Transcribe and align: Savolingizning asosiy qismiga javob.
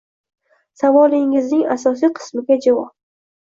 Savolingizning 0.81 1.61
asosiy 1.75 2.11
qismiga 2.21 2.59
javob. 2.67 2.91